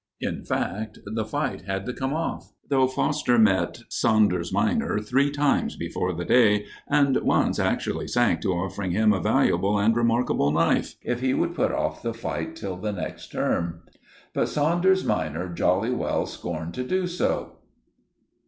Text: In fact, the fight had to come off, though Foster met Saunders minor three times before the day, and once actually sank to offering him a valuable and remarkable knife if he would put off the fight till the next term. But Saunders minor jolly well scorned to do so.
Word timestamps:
In 0.19 0.43
fact, 0.43 0.97
the 1.05 1.23
fight 1.25 1.61
had 1.61 1.85
to 1.85 1.93
come 1.93 2.11
off, 2.11 2.53
though 2.67 2.87
Foster 2.87 3.37
met 3.37 3.81
Saunders 3.87 4.51
minor 4.51 4.97
three 4.97 5.29
times 5.29 5.75
before 5.75 6.11
the 6.11 6.25
day, 6.25 6.65
and 6.87 7.17
once 7.17 7.59
actually 7.59 8.07
sank 8.07 8.41
to 8.41 8.51
offering 8.51 8.93
him 8.93 9.13
a 9.13 9.21
valuable 9.21 9.77
and 9.77 9.95
remarkable 9.95 10.49
knife 10.51 10.95
if 11.03 11.19
he 11.19 11.35
would 11.35 11.53
put 11.53 11.71
off 11.71 12.01
the 12.01 12.15
fight 12.15 12.55
till 12.55 12.77
the 12.77 12.91
next 12.91 13.31
term. 13.31 13.83
But 14.33 14.49
Saunders 14.49 15.05
minor 15.05 15.47
jolly 15.53 15.91
well 15.91 16.25
scorned 16.25 16.73
to 16.73 16.83
do 16.83 17.05
so. 17.05 17.59